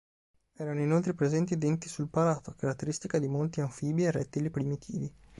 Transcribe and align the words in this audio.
Erano 0.55 0.81
inoltre 0.81 1.13
presenti 1.13 1.59
denti 1.59 1.87
sul 1.87 2.09
palato, 2.09 2.55
caratteristica 2.57 3.19
di 3.19 3.27
molti 3.27 3.61
anfibi 3.61 4.05
e 4.05 4.09
rettili 4.09 4.49
primitivi. 4.49 5.13